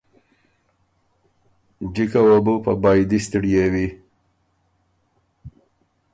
جکه 1.93 2.21
وه 2.25 2.37
بو 2.45 2.53
په 2.65 2.71
بائدی 2.81 3.19
ستِړیېوی۔ 3.25 3.87